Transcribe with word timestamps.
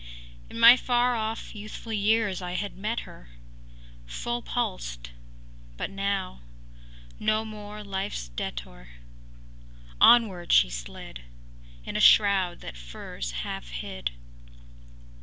In 0.49 0.59
my 0.59 0.77
far 0.77 1.13
off 1.15 1.53
youthful 1.53 1.93
years 1.93 2.41
I 2.41 2.53
had 2.53 2.75
met 2.75 3.01
her, 3.01 3.29
Full 4.07 4.41
pulsed; 4.41 5.11
but 5.77 5.91
now, 5.91 6.39
no 7.19 7.45
more 7.45 7.83
life’s 7.83 8.29
debtor, 8.29 8.89
Onward 10.01 10.51
she 10.51 10.71
slid 10.71 11.21
In 11.85 11.95
a 11.95 11.99
shroud 12.01 12.61
that 12.61 12.77
furs 12.77 13.29
half 13.45 13.69
hid. 13.69 14.09